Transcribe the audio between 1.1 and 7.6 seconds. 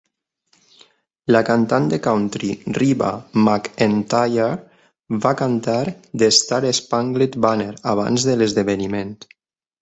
La cantant de country Reba McEntire va cantar "The Star-Spangled